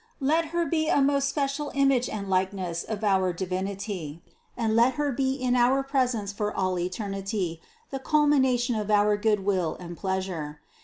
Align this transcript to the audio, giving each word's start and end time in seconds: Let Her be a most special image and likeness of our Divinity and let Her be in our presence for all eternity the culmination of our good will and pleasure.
Let 0.19 0.45
Her 0.45 0.65
be 0.65 0.89
a 0.89 0.99
most 0.99 1.29
special 1.29 1.71
image 1.75 2.09
and 2.09 2.27
likeness 2.27 2.81
of 2.83 3.03
our 3.03 3.31
Divinity 3.33 4.23
and 4.57 4.75
let 4.75 4.95
Her 4.95 5.11
be 5.11 5.35
in 5.35 5.55
our 5.55 5.83
presence 5.83 6.33
for 6.33 6.51
all 6.51 6.79
eternity 6.79 7.61
the 7.91 7.99
culmination 7.99 8.73
of 8.73 8.89
our 8.89 9.15
good 9.15 9.41
will 9.45 9.75
and 9.79 9.95
pleasure. 9.95 10.59